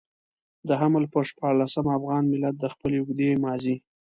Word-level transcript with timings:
د 0.67 0.69
حمل 0.81 1.03
پر 1.13 1.23
شپاړلسمه 1.29 1.91
افغان 1.99 2.23
ملت 2.33 2.55
د 2.59 2.65
خپلې 2.73 2.95
اوږدې 2.99 3.29
ماضي. 3.43 3.75